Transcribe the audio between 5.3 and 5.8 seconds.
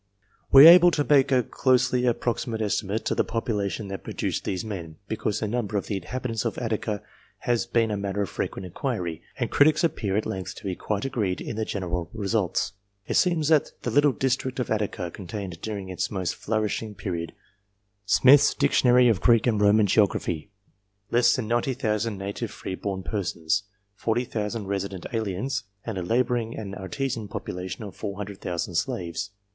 the num ber